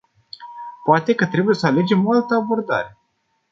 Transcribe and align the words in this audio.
Poate 0.83 1.15
că 1.15 1.25
trebuie 1.27 1.55
să 1.55 1.65
alegem 1.67 2.05
o 2.05 2.11
altă 2.11 2.33
abordare. 2.35 2.97